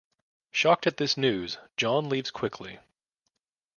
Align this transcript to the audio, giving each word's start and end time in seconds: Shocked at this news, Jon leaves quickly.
Shocked 0.51 0.87
at 0.87 0.97
this 0.97 1.15
news, 1.15 1.59
Jon 1.77 2.09
leaves 2.09 2.31
quickly. 2.31 2.79